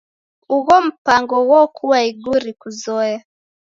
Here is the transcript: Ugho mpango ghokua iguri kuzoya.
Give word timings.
Ugho 0.55 0.75
mpango 0.87 1.37
ghokua 1.49 1.97
iguri 2.09 2.51
kuzoya. 2.61 3.17